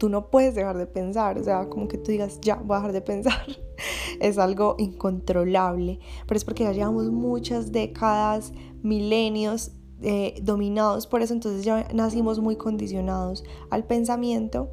tú 0.02 0.10
no 0.10 0.32
puedes 0.32 0.56
dejar 0.56 0.80
de 0.80 0.88
pensar, 0.88 1.38
o 1.38 1.44
sea, 1.44 1.70
como 1.70 1.88
que 1.88 2.00
tú 2.00 2.10
digas, 2.10 2.40
ya, 2.42 2.56
voy 2.56 2.74
a 2.74 2.80
dejar 2.80 2.92
de 2.92 3.02
pensar, 3.02 3.46
es 4.20 4.40
algo 4.40 4.74
incontrolable, 4.80 6.00
pero 6.26 6.38
es 6.40 6.44
porque 6.44 6.64
ya 6.64 6.72
llevamos 6.72 7.12
muchas 7.12 7.72
décadas, 7.72 8.52
milenios 8.82 9.74
eh, 10.02 10.40
dominados 10.42 11.06
por 11.06 11.22
eso, 11.22 11.36
entonces 11.36 11.64
ya 11.64 11.88
nacimos 11.94 12.40
muy 12.40 12.56
condicionados 12.56 13.44
al 13.70 13.84
pensamiento 13.84 14.72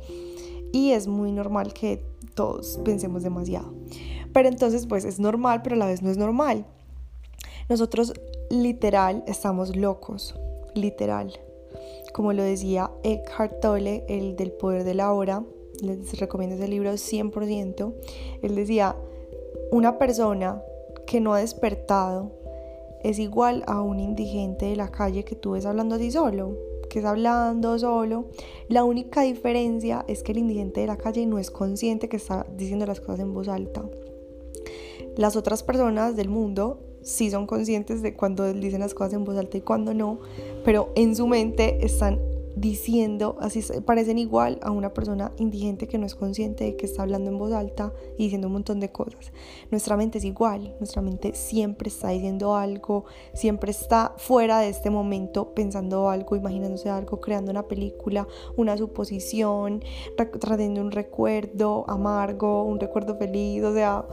y 0.73 0.93
es 0.93 1.09
muy 1.09 1.31
normal 1.31 1.75
que 1.75 2.03
todos 2.35 2.81
pensemos 2.83 3.23
demasiado. 3.23 3.75
Pero 4.33 4.49
entonces, 4.49 4.87
pues 4.87 5.05
es 5.05 5.21
normal, 5.21 5.61
pero 5.61 5.75
a 5.75 5.79
la 5.79 5.87
vez 5.89 6.01
no 6.01 6.09
es 6.09 6.17
normal. 6.17 6.65
Nosotros 7.69 8.15
literal 8.49 9.25
estamos 9.27 9.77
locos, 9.77 10.35
literal 10.75 11.39
como 12.13 12.33
lo 12.33 12.43
decía 12.43 12.91
Eckhart 13.03 13.61
Tolle, 13.61 14.05
el 14.09 14.37
del 14.37 14.53
poder 14.53 14.85
de 14.85 14.95
la 14.95 15.13
hora, 15.13 15.45
les 15.81 16.19
recomiendo 16.19 16.57
ese 16.57 16.69
libro 16.69 16.93
100%, 16.93 17.95
él 18.43 18.55
decía, 18.55 18.97
una 19.71 19.99
persona 19.99 20.63
que 21.07 21.21
no 21.21 21.35
ha 21.35 21.41
despertado 21.41 22.33
es 23.03 23.19
igual 23.19 23.63
a 23.67 23.81
un 23.81 24.01
indigente 24.01 24.67
de 24.67 24.77
la 24.77 24.91
calle 24.91 25.25
que 25.25 25.37
tú 25.37 25.53
ves 25.53 25.67
hablando 25.67 25.95
así 25.95 26.11
solo, 26.11 26.57
que 26.91 26.99
es 26.99 27.05
hablando 27.05 27.79
solo. 27.79 28.27
La 28.69 28.85
única 28.85 29.23
diferencia 29.23 30.05
es 30.09 30.23
que 30.23 30.33
el 30.33 30.39
indigente 30.39 30.81
de 30.81 30.87
la 30.87 30.97
calle 30.97 31.27
no 31.27 31.39
es 31.39 31.51
consciente 31.51 32.09
que 32.09 32.17
está 32.17 32.47
diciendo 32.57 32.87
las 32.87 33.01
cosas 33.01 33.21
en 33.21 33.35
voz 33.35 33.49
alta. 33.49 33.85
Las 35.17 35.37
otras 35.37 35.63
personas 35.63 36.17
del 36.17 36.29
mundo 36.29 36.81
sí 37.03 37.31
son 37.31 37.47
conscientes 37.47 38.03
de 38.03 38.15
cuando 38.15 38.53
dicen 38.53 38.81
las 38.81 38.95
cosas 38.95 39.15
en 39.15 39.25
voz 39.25 39.37
alta 39.37 39.57
y 39.57 39.61
cuando 39.61 39.95
no, 39.95 40.21
pero 40.65 40.93
en 40.95 41.15
su 41.17 41.27
mente 41.27 41.85
están 41.85 42.21
diciendo, 42.61 43.37
así 43.41 43.63
parecen 43.85 44.19
igual 44.19 44.59
a 44.63 44.71
una 44.71 44.93
persona 44.93 45.33
indigente 45.39 45.87
que 45.87 45.99
no 45.99 46.07
es 46.07 46.15
consciente 46.15 46.65
de 46.65 46.77
que 46.77 46.87
está 46.87 47.03
hablando 47.03 47.31
en 47.31 47.39
voz 47.39 47.53
alta 47.53 47.93
y 48.17 48.25
diciendo 48.25 48.49
un 48.49 48.55
montón 48.55 48.81
de 48.81 48.91
cosas. 48.91 49.33
Nuestra 49.71 49.97
mente 49.97 50.19
es 50.19 50.25
igual, 50.25 50.75
nuestra 50.79 51.03
mente 51.03 51.35
siempre 51.35 51.89
está 51.89 52.09
diciendo 52.09 52.57
algo, 52.57 53.05
siempre 53.33 53.71
está 53.71 54.15
fuera 54.17 54.61
de 54.61 54.71
este 54.71 54.91
momento 54.91 55.55
pensando 55.55 56.11
algo, 56.11 56.37
imaginándose 56.37 56.91
algo, 56.91 57.21
creando 57.21 57.51
una 57.51 57.69
película, 57.69 58.27
una 58.57 58.77
suposición, 58.77 59.85
trayendo 60.41 60.81
un 60.81 60.91
recuerdo 60.91 61.85
amargo, 61.89 62.65
un 62.65 62.81
recuerdo 62.81 63.17
feliz, 63.17 63.63
o 63.63 63.73
sea, 63.73 64.05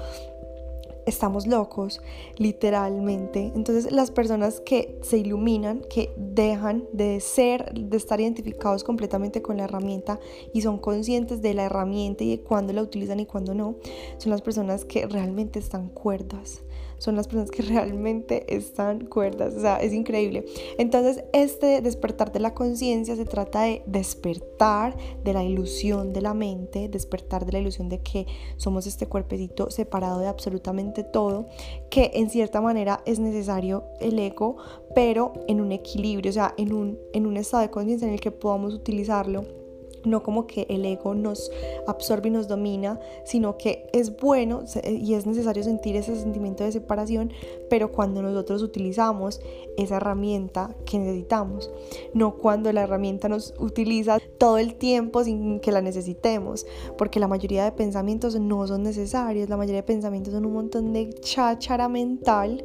estamos 1.05 1.47
locos, 1.47 2.01
literalmente. 2.37 3.51
Entonces 3.55 3.91
las 3.91 4.11
personas 4.11 4.59
que 4.59 4.97
se 5.01 5.17
iluminan, 5.17 5.81
que 5.89 6.13
dejan 6.17 6.85
de 6.91 7.19
ser, 7.19 7.73
de 7.73 7.97
estar 7.97 8.19
identificados 8.19 8.83
completamente 8.83 9.41
con 9.41 9.57
la 9.57 9.65
herramienta 9.65 10.19
y 10.53 10.61
son 10.61 10.79
conscientes 10.79 11.41
de 11.41 11.53
la 11.53 11.63
herramienta 11.63 12.23
y 12.23 12.31
de 12.31 12.41
cuándo 12.41 12.73
la 12.73 12.81
utilizan 12.81 13.19
y 13.19 13.25
cuándo 13.25 13.53
no, 13.53 13.75
son 14.17 14.31
las 14.31 14.41
personas 14.41 14.85
que 14.85 15.05
realmente 15.07 15.59
están 15.59 15.89
cuerdas 15.89 16.64
son 16.97 17.15
las 17.15 17.27
personas 17.27 17.51
que 17.51 17.61
realmente 17.63 18.55
están 18.55 19.05
cuerdas, 19.05 19.55
o 19.55 19.59
sea, 19.59 19.77
es 19.77 19.93
increíble. 19.93 20.45
Entonces, 20.77 21.23
este 21.33 21.81
despertar 21.81 22.31
de 22.31 22.39
la 22.39 22.53
conciencia 22.53 23.15
se 23.15 23.25
trata 23.25 23.63
de 23.63 23.83
despertar 23.85 24.95
de 25.23 25.33
la 25.33 25.43
ilusión 25.43 26.13
de 26.13 26.21
la 26.21 26.33
mente, 26.33 26.89
despertar 26.89 27.45
de 27.45 27.53
la 27.53 27.59
ilusión 27.59 27.89
de 27.89 28.01
que 28.01 28.25
somos 28.57 28.87
este 28.87 29.07
cuerpecito 29.07 29.69
separado 29.71 30.19
de 30.19 30.27
absolutamente 30.27 31.03
todo, 31.03 31.47
que 31.89 32.11
en 32.13 32.29
cierta 32.29 32.61
manera 32.61 33.01
es 33.05 33.19
necesario 33.19 33.85
el 33.99 34.17
ego, 34.19 34.57
pero 34.93 35.33
en 35.47 35.61
un 35.61 35.71
equilibrio, 35.71 36.29
o 36.29 36.33
sea, 36.33 36.53
en 36.57 36.73
un, 36.73 36.99
en 37.13 37.25
un 37.25 37.37
estado 37.37 37.63
de 37.63 37.69
conciencia 37.69 38.07
en 38.07 38.13
el 38.13 38.21
que 38.21 38.31
podamos 38.31 38.73
utilizarlo 38.73 39.64
no 40.05 40.23
como 40.23 40.47
que 40.47 40.65
el 40.69 40.85
ego 40.85 41.15
nos 41.15 41.51
absorbe 41.87 42.29
y 42.29 42.31
nos 42.31 42.47
domina, 42.47 42.99
sino 43.23 43.57
que 43.57 43.87
es 43.93 44.17
bueno 44.17 44.63
y 44.83 45.13
es 45.13 45.25
necesario 45.25 45.63
sentir 45.63 45.95
ese 45.95 46.15
sentimiento 46.15 46.63
de 46.63 46.71
separación, 46.71 47.31
pero 47.69 47.91
cuando 47.91 48.21
nosotros 48.21 48.61
utilizamos 48.61 49.41
esa 49.77 49.97
herramienta 49.97 50.75
que 50.85 50.99
necesitamos, 50.99 51.71
no 52.13 52.35
cuando 52.35 52.71
la 52.71 52.83
herramienta 52.83 53.29
nos 53.29 53.53
utiliza 53.59 54.19
todo 54.37 54.57
el 54.57 54.75
tiempo 54.75 55.23
sin 55.23 55.59
que 55.59 55.71
la 55.71 55.81
necesitemos, 55.81 56.65
porque 56.97 57.19
la 57.19 57.27
mayoría 57.27 57.65
de 57.65 57.71
pensamientos 57.71 58.39
no 58.39 58.67
son 58.67 58.83
necesarios, 58.83 59.49
la 59.49 59.57
mayoría 59.57 59.81
de 59.81 59.87
pensamientos 59.87 60.33
son 60.33 60.45
un 60.45 60.53
montón 60.53 60.93
de 60.93 61.09
cháchara 61.13 61.89
mental 61.89 62.63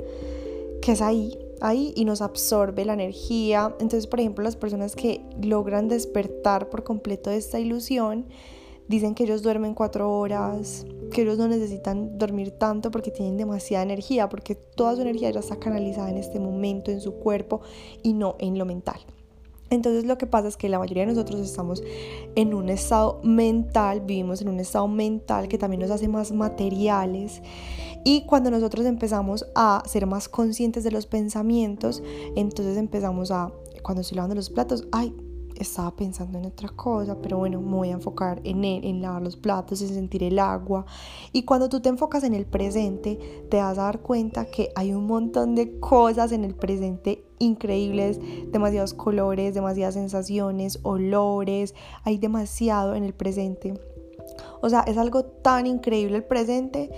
que 0.81 0.93
es 0.93 1.03
ahí 1.03 1.39
ahí 1.61 1.93
y 1.97 2.05
nos 2.05 2.23
absorbe 2.23 2.85
la 2.85 2.95
energía. 2.95 3.75
Entonces, 3.81 4.07
por 4.07 4.21
ejemplo, 4.21 4.45
las 4.45 4.57
personas 4.57 4.97
que 4.97 5.25
logran 5.41 5.89
despertar 5.89 6.69
por 6.69 6.85
completo 6.85 7.31
de 7.31 7.37
esta 7.37 7.59
ilusión, 7.59 8.27
dicen 8.89 9.15
que 9.15 9.23
ellos 9.23 9.43
duermen 9.43 9.75
cuatro 9.75 10.19
horas, 10.19 10.85
que 11.13 11.23
ellos 11.23 11.39
no 11.39 11.47
necesitan 11.47 12.19
dormir 12.19 12.51
tanto 12.51 12.91
porque 12.91 13.13
tienen 13.13 13.37
demasiada 13.37 13.85
energía, 13.85 14.29
porque 14.29 14.57
toda 14.57 14.97
su 14.97 15.03
energía 15.03 15.31
ya 15.31 15.41
está 15.41 15.61
canalizada 15.61 16.11
en 16.11 16.17
este 16.17 16.41
momento, 16.41 16.91
en 16.91 17.01
su 17.01 17.15
cuerpo 17.15 17.61
y 18.03 18.15
no 18.15 18.35
en 18.41 18.59
lo 18.59 18.65
mental. 18.65 19.01
Entonces 19.71 20.05
lo 20.05 20.19
que 20.19 20.27
pasa 20.27 20.49
es 20.49 20.57
que 20.57 20.69
la 20.69 20.81
mayoría 20.81 21.05
de 21.07 21.13
nosotros 21.13 21.41
estamos 21.41 21.85
en 22.35 22.53
un 22.53 22.69
estado 22.69 23.21
mental, 23.23 24.01
vivimos 24.01 24.43
en 24.43 24.49
un 24.49 24.59
estado 24.59 24.89
mental 24.89 25.47
que 25.47 25.59
también 25.59 25.81
nos 25.81 25.93
hace 25.93 26.09
más 26.09 26.33
materiales 26.33 27.41
y 28.05 28.23
cuando 28.23 28.51
nosotros 28.51 28.87
empezamos 28.87 29.47
a 29.55 29.83
ser 29.87 30.07
más 30.07 30.29
conscientes 30.29 30.85
de 30.85 30.91
los 30.91 31.07
pensamientos, 31.07 32.03
entonces 32.37 32.77
empezamos 32.77 33.31
a, 33.31 33.53
cuando 33.83 34.03
estoy 34.03 34.17
lavando 34.17 34.35
los 34.35 34.51
platos, 34.51 34.87
ay, 34.93 35.15
estaba 35.57 35.95
pensando 35.95 36.39
en 36.39 36.47
otra 36.47 36.71
cosa, 36.71 37.19
pero 37.21 37.39
bueno, 37.39 37.61
me 37.61 37.77
voy 37.77 37.89
a 37.91 37.93
enfocar 37.93 38.41
en, 38.45 38.65
en 38.65 39.03
lavar 39.03 39.23
los 39.23 39.37
platos, 39.37 39.83
en 39.83 39.89
sentir 39.89 40.23
el 40.23 40.39
agua. 40.39 40.87
Y 41.33 41.43
cuando 41.43 41.69
tú 41.69 41.81
te 41.81 41.91
enfocas 41.91 42.25
en 42.25 42.35
el 42.35 42.47
presente, 42.47 43.45
te 43.51 43.59
vas 43.59 43.77
a 43.79 43.83
dar 43.83 44.01
cuenta 44.01 44.47
que 44.47 44.71
hay 44.75 44.95
un 44.95 45.07
montón 45.07 45.55
de 45.55 45.79
cosas 45.79 46.33
en 46.33 46.45
el 46.45 46.55
presente 46.55 47.25
increíbles, 47.39 48.19
demasiados 48.51 48.95
colores, 48.95 49.55
demasiadas 49.55 49.95
sensaciones, 49.95 50.79
olores, 50.83 51.75
hay 52.05 52.19
demasiado 52.19 52.95
en 52.95 53.05
el 53.05 53.13
presente. 53.13 53.75
O 54.63 54.69
sea, 54.69 54.81
es 54.81 54.99
algo 54.99 55.25
tan 55.25 55.67
increíble 55.67 56.17
el 56.17 56.25
presente 56.25 56.91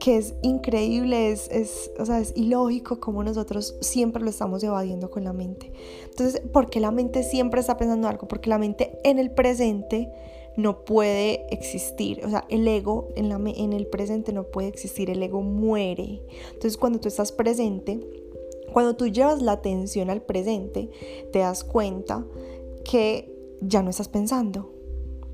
que 0.00 0.16
es 0.16 0.34
increíble, 0.42 1.30
es, 1.30 1.48
es, 1.50 1.92
o 1.98 2.06
sea, 2.06 2.18
es 2.18 2.32
ilógico 2.34 2.98
como 2.98 3.22
nosotros 3.22 3.76
siempre 3.80 4.22
lo 4.22 4.30
estamos 4.30 4.64
evadiendo 4.64 5.10
con 5.10 5.24
la 5.24 5.32
mente. 5.32 5.72
Entonces, 6.04 6.40
¿por 6.52 6.70
qué 6.70 6.80
la 6.80 6.90
mente 6.90 7.22
siempre 7.22 7.60
está 7.60 7.76
pensando 7.76 8.08
algo? 8.08 8.26
Porque 8.26 8.50
la 8.50 8.58
mente 8.58 8.98
en 9.04 9.18
el 9.18 9.30
presente 9.30 10.10
no 10.56 10.84
puede 10.84 11.46
existir, 11.50 12.22
o 12.24 12.30
sea, 12.30 12.44
el 12.48 12.66
ego 12.66 13.08
en, 13.14 13.28
la, 13.28 13.36
en 13.36 13.72
el 13.72 13.86
presente 13.86 14.32
no 14.32 14.44
puede 14.44 14.68
existir, 14.68 15.10
el 15.10 15.22
ego 15.22 15.42
muere. 15.42 16.22
Entonces, 16.46 16.76
cuando 16.76 16.98
tú 16.98 17.06
estás 17.06 17.30
presente, 17.30 18.00
cuando 18.72 18.96
tú 18.96 19.06
llevas 19.06 19.42
la 19.42 19.52
atención 19.52 20.10
al 20.10 20.22
presente, 20.22 20.90
te 21.30 21.40
das 21.40 21.62
cuenta 21.62 22.24
que 22.84 23.32
ya 23.60 23.82
no 23.82 23.90
estás 23.90 24.08
pensando, 24.08 24.72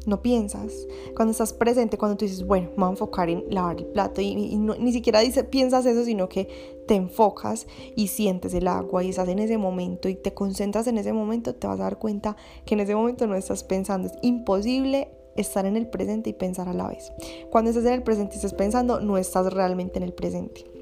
no 0.06 0.22
piensas. 0.22 0.86
Cuando 1.14 1.32
estás 1.32 1.52
presente, 1.52 1.98
cuando 1.98 2.16
tú 2.16 2.24
dices, 2.24 2.46
bueno, 2.46 2.70
me 2.70 2.76
voy 2.76 2.86
a 2.86 2.90
enfocar 2.90 3.28
en 3.28 3.44
lavar 3.50 3.78
el 3.78 3.86
plato 3.86 4.20
y, 4.20 4.34
ni 4.34 4.92
siquiera 4.92 5.20
piensas 5.50 5.84
eso, 5.84 6.04
sino 6.04 6.28
que 6.28 6.48
te 6.86 6.94
enfocas 6.94 7.66
y 7.96 8.08
sientes 8.08 8.54
el 8.54 8.68
agua 8.68 9.04
y 9.04 9.10
estás 9.10 9.28
en 9.28 9.40
ese 9.40 9.58
momento 9.58 10.08
y 10.08 10.14
te 10.14 10.32
concentras 10.32 10.86
en 10.86 10.98
ese 10.98 11.12
momento, 11.12 11.54
te 11.54 11.66
vas 11.66 11.80
a 11.80 11.84
dar 11.84 11.98
cuenta 11.98 12.36
que 12.64 12.74
en 12.74 12.80
ese 12.80 12.94
momento 12.94 13.26
no 13.26 13.34
estás 13.34 13.64
pensando. 13.64 14.08
Es 14.08 14.14
imposible 14.22 15.10
estar 15.36 15.66
en 15.66 15.76
el 15.76 15.88
presente 15.88 16.30
y 16.30 16.32
pensar 16.32 16.68
a 16.68 16.72
la 16.72 16.88
vez. 16.88 17.12
Cuando 17.50 17.70
estás 17.70 17.84
en 17.84 17.92
el 17.92 18.02
presente 18.02 18.34
y 18.34 18.36
estás 18.36 18.54
pensando, 18.54 19.00
no 19.00 19.18
estás 19.18 19.52
realmente 19.52 19.98
en 19.98 20.04
el 20.04 20.14
presente. 20.14 20.75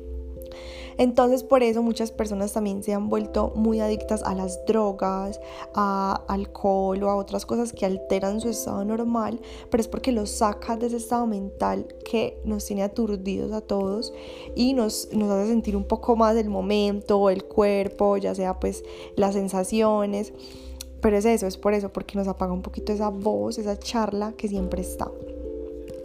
Entonces 0.99 1.43
por 1.43 1.63
eso 1.63 1.83
muchas 1.83 2.11
personas 2.11 2.53
también 2.53 2.83
se 2.83 2.93
han 2.93 3.09
vuelto 3.09 3.53
muy 3.55 3.81
adictas 3.81 4.23
a 4.23 4.35
las 4.35 4.65
drogas, 4.67 5.41
a 5.75 6.23
alcohol 6.29 7.03
o 7.03 7.11
a 7.11 7.17
otras 7.17 7.47
cosas 7.47 7.73
que 7.73 7.87
alteran 7.87 8.41
su 8.41 8.49
estado 8.49 8.85
normal, 8.85 9.41
pero 9.71 9.81
es 9.81 9.89
porque 9.89 10.13
los 10.13 10.31
saca 10.31 10.77
de 10.77 10.87
ese 10.87 10.97
estado 10.97 11.27
mental 11.27 11.87
que 12.05 12.41
nos 12.45 12.65
tiene 12.65 12.83
aturdidos 12.83 13.53
a 13.53 13.61
todos 13.61 14.13
y 14.55 14.75
nos, 14.75 15.09
nos 15.13 15.31
hace 15.31 15.49
sentir 15.49 15.77
un 15.77 15.85
poco 15.85 16.17
más 16.17 16.35
del 16.35 16.49
momento, 16.49 17.31
el 17.31 17.45
cuerpo, 17.45 18.17
ya 18.17 18.35
sea 18.35 18.59
pues 18.61 18.85
las 19.17 19.35
sensaciones. 19.35 20.33
Pero 21.01 21.19
es 21.19 21.27
eso, 21.27 21.47
es 21.47 21.59
por 21.59 21.75
eso, 21.75 21.93
porque 21.93 22.17
nos 22.17 22.29
apaga 22.29 22.55
un 22.55 22.63
poquito 22.63 22.91
esa 22.91 23.11
voz, 23.11 23.59
esa 23.59 23.79
charla 23.79 24.33
que 24.39 24.49
siempre 24.49 24.81
está. 24.81 25.11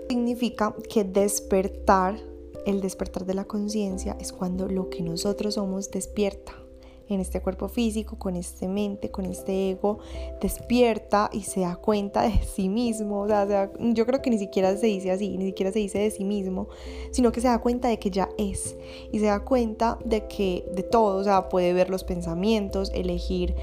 Significa 0.10 0.76
que 0.90 1.06
despertar 1.06 2.20
el 2.66 2.82
despertar 2.82 3.26
de 3.26 3.34
la 3.34 3.46
conciencia 3.46 4.18
es 4.20 4.32
cuando 4.32 4.68
lo 4.68 4.90
que 4.90 5.04
nosotros 5.04 5.56
somos 5.56 5.92
despierta 5.92 6.54
en 7.10 7.20
este 7.20 7.42
cuerpo 7.42 7.68
físico, 7.68 8.18
con 8.18 8.36
este 8.36 8.68
mente, 8.68 9.10
con 9.10 9.26
este 9.26 9.72
ego, 9.72 10.00
despierta 10.40 11.30
y 11.34 11.42
se 11.42 11.62
da 11.62 11.76
cuenta 11.76 12.22
de 12.22 12.40
sí 12.44 12.70
mismo. 12.70 13.22
O 13.22 13.28
sea, 13.28 13.72
yo 13.80 14.06
creo 14.06 14.22
que 14.22 14.30
ni 14.30 14.38
siquiera 14.38 14.76
se 14.78 14.88
dice 14.88 15.12
así, 15.12 15.38
ni 15.38 15.46
siquiera 15.46 15.72
se 15.72 15.80
dice 15.80 16.00
de 16.00 16.12
sí 16.12 16.24
mismo, 16.24 16.68
sino 17.12 17.32
que 17.32 17.42
se 17.42 17.48
da 17.48 17.60
cuenta 17.60 17.88
de 17.88 17.98
que 17.98 18.12
ya 18.12 18.30
es. 18.38 18.76
Y 19.12 19.20
se 19.20 19.26
da 19.26 19.40
cuenta 19.44 19.98
de 20.06 20.28
que 20.28 20.66
de 20.74 20.84
todo, 20.84 21.18
o 21.18 21.24
sea, 21.24 21.50
puede 21.50 21.74
ver 21.74 21.90
los 21.90 22.04
pensamientos, 22.04 22.92
elegir 22.94 23.56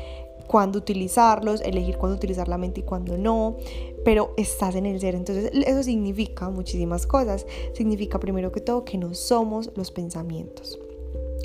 cuándo 0.46 0.78
utilizarlos, 0.78 1.60
elegir 1.60 1.96
cuándo 1.96 2.16
utilizar 2.16 2.48
la 2.48 2.58
mente 2.58 2.80
y 2.80 2.82
cuándo 2.84 3.18
no, 3.18 3.56
pero 4.04 4.32
estás 4.36 4.74
en 4.74 4.86
el 4.86 5.00
ser. 5.00 5.14
Entonces 5.14 5.50
eso 5.52 5.82
significa 5.82 6.48
muchísimas 6.50 7.06
cosas. 7.06 7.46
Significa 7.74 8.18
primero 8.20 8.52
que 8.52 8.60
todo 8.60 8.84
que 8.84 8.98
no 8.98 9.14
somos 9.14 9.70
los 9.74 9.90
pensamientos. 9.90 10.78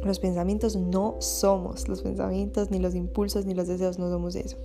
Los 0.03 0.19
pensamientos 0.19 0.75
no 0.75 1.15
somos 1.19 1.87
los 1.87 2.01
pensamientos, 2.01 2.71
ni 2.71 2.79
los 2.79 2.95
impulsos, 2.95 3.45
ni 3.45 3.53
los 3.53 3.67
deseos, 3.67 3.99
no 3.99 4.09
somos 4.09 4.35
eso. 4.35 4.57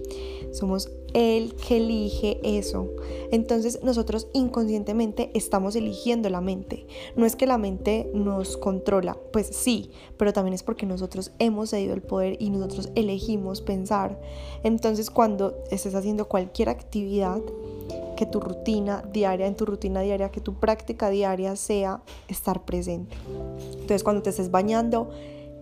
Somos 0.52 0.90
el 1.12 1.54
que 1.54 1.76
elige 1.76 2.40
eso. 2.42 2.90
Entonces 3.30 3.80
nosotros 3.82 4.28
inconscientemente 4.32 5.30
estamos 5.34 5.76
eligiendo 5.76 6.30
la 6.30 6.40
mente. 6.40 6.86
No 7.16 7.26
es 7.26 7.36
que 7.36 7.46
la 7.46 7.58
mente 7.58 8.10
nos 8.14 8.56
controla, 8.56 9.18
pues 9.32 9.48
sí, 9.48 9.90
pero 10.16 10.32
también 10.32 10.54
es 10.54 10.62
porque 10.62 10.86
nosotros 10.86 11.32
hemos 11.38 11.70
cedido 11.70 11.94
el 11.94 12.02
poder 12.02 12.36
y 12.40 12.50
nosotros 12.50 12.90
elegimos 12.94 13.60
pensar. 13.60 14.18
Entonces 14.62 15.10
cuando 15.10 15.58
estés 15.70 15.94
haciendo 15.94 16.28
cualquier 16.28 16.70
actividad, 16.70 17.40
que 18.16 18.26
tu 18.26 18.40
rutina 18.40 19.04
diaria, 19.12 19.46
en 19.46 19.54
tu 19.54 19.66
rutina 19.66 20.00
diaria, 20.00 20.30
que 20.30 20.40
tu 20.40 20.54
práctica 20.54 21.10
diaria 21.10 21.54
sea 21.54 22.02
estar 22.28 22.64
presente. 22.64 23.16
Entonces 23.72 24.02
cuando 24.02 24.22
te 24.22 24.30
estés 24.30 24.50
bañando, 24.50 25.10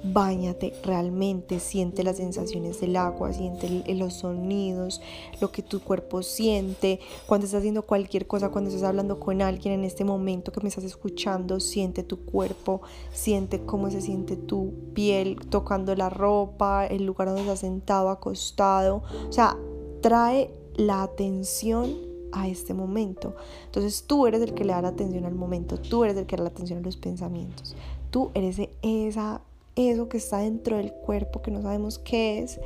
bañate 0.04 0.74
realmente, 0.82 1.58
siente 1.60 2.04
las 2.04 2.18
sensaciones 2.18 2.80
del 2.80 2.96
agua, 2.96 3.32
siente 3.32 3.82
los 3.94 4.14
sonidos, 4.14 5.00
lo 5.40 5.50
que 5.50 5.62
tu 5.62 5.80
cuerpo 5.80 6.22
siente, 6.22 7.00
cuando 7.26 7.46
estás 7.46 7.60
haciendo 7.60 7.82
cualquier 7.82 8.26
cosa, 8.26 8.50
cuando 8.50 8.68
estás 8.68 8.84
hablando 8.84 9.18
con 9.18 9.40
alguien 9.40 9.74
en 9.74 9.84
este 9.84 10.04
momento 10.04 10.52
que 10.52 10.60
me 10.60 10.68
estás 10.68 10.84
escuchando, 10.84 11.58
siente 11.58 12.02
tu 12.02 12.24
cuerpo, 12.24 12.82
siente 13.12 13.64
cómo 13.64 13.90
se 13.90 14.02
siente 14.02 14.36
tu 14.36 14.74
piel 14.92 15.38
tocando 15.48 15.94
la 15.94 16.10
ropa, 16.10 16.86
el 16.86 17.06
lugar 17.06 17.28
donde 17.28 17.42
estás 17.42 17.60
sentado, 17.60 18.10
acostado, 18.10 19.02
o 19.26 19.32
sea, 19.32 19.56
trae 20.02 20.50
la 20.76 21.02
atención 21.02 22.13
a 22.34 22.48
este 22.48 22.74
momento. 22.74 23.34
Entonces 23.66 24.04
tú 24.06 24.26
eres 24.26 24.42
el 24.42 24.54
que 24.54 24.64
le 24.64 24.72
da 24.72 24.82
la 24.82 24.88
atención 24.88 25.24
al 25.24 25.34
momento, 25.34 25.78
tú 25.78 26.04
eres 26.04 26.16
el 26.16 26.26
que 26.26 26.36
da 26.36 26.42
la 26.42 26.50
atención 26.50 26.80
a 26.80 26.82
los 26.82 26.96
pensamientos, 26.96 27.74
tú 28.10 28.30
eres 28.34 28.58
esa, 28.82 29.40
eso 29.76 30.08
que 30.08 30.18
está 30.18 30.38
dentro 30.38 30.76
del 30.76 30.92
cuerpo 30.92 31.42
que 31.42 31.50
no 31.50 31.62
sabemos 31.62 31.98
qué 31.98 32.40
es, 32.40 32.60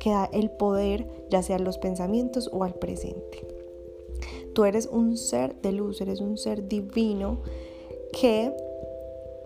que 0.00 0.10
da 0.10 0.28
el 0.32 0.50
poder 0.50 1.06
ya 1.30 1.42
sea 1.42 1.56
a 1.56 1.60
los 1.60 1.78
pensamientos 1.78 2.48
o 2.52 2.64
al 2.64 2.74
presente. 2.74 3.46
Tú 4.54 4.64
eres 4.64 4.86
un 4.86 5.16
ser 5.16 5.60
de 5.60 5.72
luz, 5.72 6.00
eres 6.00 6.20
un 6.20 6.36
ser 6.36 6.66
divino 6.66 7.38
que 8.12 8.52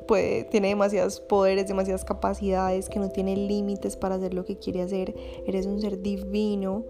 puede, 0.06 0.44
tiene 0.44 0.68
demasiados 0.68 1.20
poderes, 1.20 1.66
demasiadas 1.66 2.04
capacidades, 2.04 2.88
que 2.88 2.98
no 2.98 3.10
tiene 3.10 3.36
límites 3.36 3.96
para 3.96 4.14
hacer 4.14 4.34
lo 4.34 4.44
que 4.44 4.56
quiere 4.56 4.82
hacer. 4.82 5.14
Eres 5.46 5.66
un 5.66 5.80
ser 5.80 6.00
divino 6.00 6.84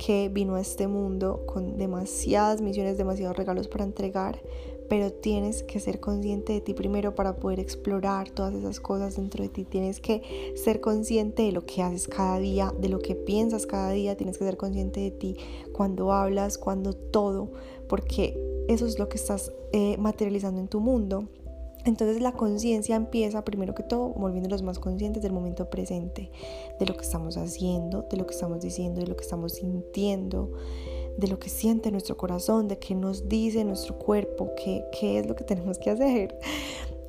que 0.00 0.30
vino 0.30 0.54
a 0.54 0.62
este 0.62 0.88
mundo 0.88 1.44
con 1.44 1.76
demasiadas 1.76 2.62
misiones, 2.62 2.96
demasiados 2.96 3.36
regalos 3.36 3.68
para 3.68 3.84
entregar, 3.84 4.40
pero 4.88 5.12
tienes 5.12 5.62
que 5.62 5.78
ser 5.78 6.00
consciente 6.00 6.54
de 6.54 6.62
ti 6.62 6.72
primero 6.72 7.14
para 7.14 7.36
poder 7.36 7.60
explorar 7.60 8.30
todas 8.30 8.54
esas 8.54 8.80
cosas 8.80 9.16
dentro 9.16 9.42
de 9.42 9.50
ti. 9.50 9.66
Tienes 9.66 10.00
que 10.00 10.54
ser 10.56 10.80
consciente 10.80 11.42
de 11.42 11.52
lo 11.52 11.66
que 11.66 11.82
haces 11.82 12.08
cada 12.08 12.38
día, 12.38 12.72
de 12.80 12.88
lo 12.88 13.00
que 13.00 13.14
piensas 13.14 13.66
cada 13.66 13.90
día, 13.90 14.16
tienes 14.16 14.38
que 14.38 14.46
ser 14.46 14.56
consciente 14.56 15.00
de 15.00 15.10
ti 15.10 15.36
cuando 15.74 16.12
hablas, 16.12 16.56
cuando 16.56 16.94
todo, 16.94 17.52
porque 17.86 18.40
eso 18.68 18.86
es 18.86 18.98
lo 18.98 19.10
que 19.10 19.18
estás 19.18 19.52
eh, 19.72 19.98
materializando 19.98 20.62
en 20.62 20.68
tu 20.68 20.80
mundo. 20.80 21.28
Entonces 21.84 22.20
la 22.20 22.32
conciencia 22.32 22.96
empieza 22.96 23.44
primero 23.44 23.74
que 23.74 23.82
todo 23.82 24.10
volviéndonos 24.10 24.62
más 24.62 24.78
conscientes 24.78 25.22
del 25.22 25.32
momento 25.32 25.70
presente, 25.70 26.30
de 26.78 26.86
lo 26.86 26.94
que 26.94 27.02
estamos 27.02 27.36
haciendo, 27.36 28.02
de 28.02 28.16
lo 28.16 28.26
que 28.26 28.34
estamos 28.34 28.60
diciendo, 28.60 29.00
de 29.00 29.06
lo 29.06 29.16
que 29.16 29.24
estamos 29.24 29.54
sintiendo, 29.54 30.52
de 31.16 31.28
lo 31.28 31.38
que 31.38 31.48
siente 31.48 31.90
nuestro 31.90 32.16
corazón, 32.16 32.68
de 32.68 32.78
qué 32.78 32.94
nos 32.94 33.28
dice 33.28 33.64
nuestro 33.64 33.98
cuerpo, 33.98 34.52
qué, 34.56 34.84
qué 34.98 35.18
es 35.18 35.26
lo 35.26 35.34
que 35.34 35.44
tenemos 35.50 35.78
que 35.78 35.90
hacer 35.90 36.38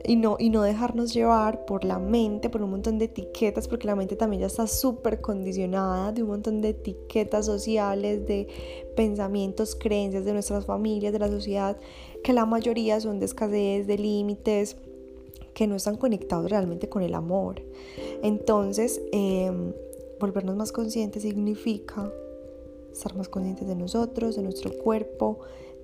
y 0.03 0.15
no, 0.15 0.37
y 0.39 0.49
no 0.49 0.63
dejarnos 0.63 1.13
llevar 1.13 1.65
por 1.65 1.83
la 1.83 1.99
mente, 1.99 2.49
por 2.49 2.61
un 2.61 2.71
montón 2.71 2.97
de 2.97 3.05
etiquetas, 3.05 3.67
porque 3.67 3.87
la 3.87 3.95
mente 3.95 4.15
también 4.15 4.41
ya 4.41 4.47
está 4.47 4.67
súper 4.67 5.21
condicionada 5.21 6.11
de 6.11 6.23
un 6.23 6.29
montón 6.29 6.61
de 6.61 6.69
etiquetas 6.69 7.45
sociales, 7.45 8.25
de 8.25 8.47
pensamientos, 8.95 9.75
creencias 9.75 10.25
de 10.25 10.33
nuestras 10.33 10.65
familias, 10.65 11.13
de 11.13 11.19
la 11.19 11.27
sociedad, 11.27 11.77
que 12.23 12.33
la 12.33 12.45
mayoría 12.45 12.99
son 12.99 13.19
de 13.19 13.25
escasez, 13.25 13.87
de 13.87 13.97
límites, 13.97 14.77
que 15.53 15.67
no 15.67 15.75
están 15.75 15.97
conectados 15.97 16.49
realmente 16.49 16.89
con 16.89 17.03
el 17.03 17.13
amor. 17.13 17.61
Entonces, 18.23 19.01
em, 19.11 19.73
volvernos 20.19 20.55
más 20.55 20.71
conscientes 20.71 21.23
significa 21.23 22.11
estar 22.91 23.15
más 23.15 23.29
conscientes 23.29 23.67
de 23.67 23.75
nosotros, 23.75 24.35
de 24.35 24.43
nuestro 24.43 24.71
cuerpo, 24.71 25.39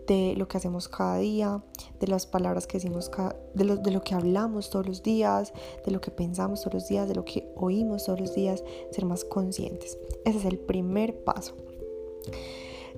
de 0.08 0.36
lo 0.36 0.48
que 0.48 0.58
hacemos 0.58 0.88
cada 0.88 1.17
día, 1.17 1.63
de 2.00 2.08
las 2.08 2.26
palabras 2.26 2.65
que 2.65 2.78
decimos, 2.78 3.12
de, 3.54 3.65
lo, 3.65 3.78
de 3.78 3.91
lo 3.91 4.02
que 4.02 4.15
hablamos 4.15 4.70
todos 4.70 4.88
los 4.88 5.04
días, 5.04 5.54
de 5.86 5.91
lo 5.91 6.02
que 6.02 6.12
pensamos 6.12 6.62
todos 6.62 6.76
los 6.76 6.88
días, 6.88 7.08
de 7.08 7.15
lo 7.15 7.26
que 7.26 7.52
oímos 7.56 8.06
todos 8.06 8.20
los 8.20 8.34
días, 8.34 8.63
ser 8.91 9.06
más 9.06 9.26
conscientes. 9.26 9.98
Ese 10.26 10.39
es 10.39 10.46
el 10.46 10.58
primer 10.58 11.24
paso. 11.24 11.56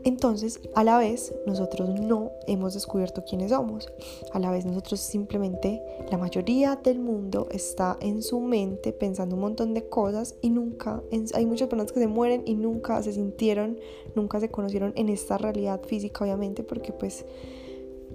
Entonces, 0.04 0.60
a 0.76 0.84
la 0.84 0.98
vez, 0.98 1.34
nosotros 1.46 1.90
no 2.00 2.32
hemos 2.48 2.74
descubierto 2.74 3.24
quiénes 3.26 3.52
somos. 3.52 3.92
A 4.32 4.40
la 4.40 4.52
vez, 4.52 4.66
nosotros 4.66 5.00
simplemente, 5.00 5.82
la 6.10 6.18
mayoría 6.18 6.76
del 6.78 7.00
mundo 7.00 7.48
está 7.52 7.98
en 8.00 8.22
su 8.22 8.40
mente 8.40 8.94
pensando 8.94 9.36
un 9.36 9.42
montón 9.42 9.74
de 9.74 9.88
cosas 9.88 10.36
y 10.42 10.50
nunca, 10.50 11.02
hay 11.34 11.46
muchas 11.46 11.68
personas 11.68 11.92
que 11.92 12.00
se 12.00 12.08
mueren 12.08 12.44
y 12.46 12.56
nunca 12.56 13.02
se 13.04 13.14
sintieron, 13.14 13.78
nunca 14.16 14.40
se 14.40 14.50
conocieron 14.50 14.94
en 14.96 15.10
esta 15.10 15.38
realidad 15.38 15.82
física, 15.84 16.24
obviamente, 16.24 16.64
porque 16.64 16.94
pues 16.94 17.26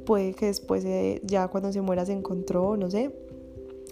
puede 0.07 0.35
que 0.35 0.47
después, 0.47 0.85
ya 1.23 1.49
cuando 1.49 1.73
se 1.73 1.81
muera 1.81 2.07
se 2.07 2.13
encontró, 2.13 2.77
no 2.77 2.91
sé, 2.91 3.15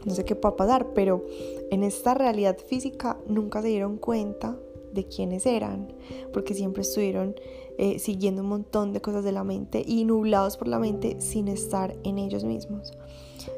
no 0.04 0.14
sé 0.14 0.24
qué 0.24 0.34
va 0.34 0.50
a 0.50 0.56
pasar, 0.56 0.92
pero 0.94 1.24
en 1.70 1.84
esta 1.84 2.14
realidad 2.14 2.58
física 2.58 3.18
nunca 3.26 3.62
se 3.62 3.68
dieron 3.68 3.98
cuenta 3.98 4.58
de 4.92 5.06
quiénes 5.06 5.46
eran, 5.46 5.92
porque 6.32 6.54
siempre 6.54 6.82
estuvieron 6.82 7.34
eh, 7.78 7.98
siguiendo 7.98 8.42
un 8.42 8.48
montón 8.48 8.92
de 8.92 9.00
cosas 9.00 9.24
de 9.24 9.32
la 9.32 9.44
mente 9.44 9.82
y 9.86 10.04
nublados 10.04 10.56
por 10.56 10.68
la 10.68 10.78
mente 10.78 11.20
sin 11.20 11.48
estar 11.48 11.96
en 12.04 12.18
ellos 12.18 12.44
mismos. 12.44 12.92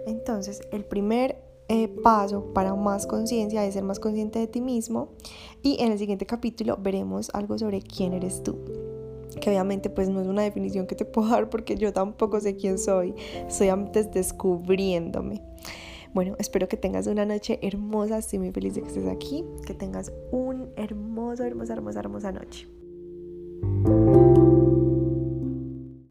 Entonces, 0.07 0.61
el 0.73 0.85
primer 0.85 1.37
eh, 1.69 1.89
paso 1.89 2.53
para 2.53 2.75
más 2.75 3.07
conciencia 3.07 3.65
es 3.65 3.75
ser 3.75 3.85
más 3.85 3.99
consciente 3.99 4.39
de 4.39 4.47
ti 4.47 4.61
mismo 4.61 5.09
y 5.63 5.81
en 5.81 5.93
el 5.93 5.99
siguiente 5.99 6.27
capítulo 6.27 6.79
veremos 6.81 7.31
algo 7.33 7.59
sobre 7.59 7.81
quién 7.81 8.13
eres 8.13 8.43
tú 8.43 8.57
que 9.41 9.51
obviamente 9.51 9.91
pues 9.91 10.09
no 10.09 10.21
es 10.21 10.27
una 10.27 10.43
definición 10.43 10.87
que 10.87 10.95
te 10.95 11.05
puedo 11.05 11.29
dar 11.31 11.51
porque 11.51 11.77
yo 11.77 11.93
tampoco 11.93 12.41
sé 12.41 12.57
quién 12.57 12.79
soy, 12.79 13.15
estoy 13.47 13.69
antes 13.69 14.11
descubriéndome. 14.13 15.43
Bueno, 16.15 16.37
espero 16.39 16.69
que 16.69 16.77
tengas 16.77 17.09
una 17.09 17.27
noche 17.27 17.59
hermosa, 17.61 18.19
estoy 18.19 18.39
muy 18.39 18.53
feliz 18.53 18.77
de 18.77 18.83
que 18.83 18.87
estés 18.87 19.09
aquí, 19.09 19.45
que 19.67 19.75
tengas 19.75 20.13
un 20.31 20.71
hermoso, 20.77 21.43
hermosa, 21.43 21.73
hermosa, 21.73 21.99
hermosa 21.99 22.31
noche. 22.31 22.69